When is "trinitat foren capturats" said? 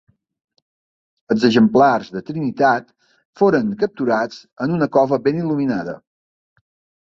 2.31-4.43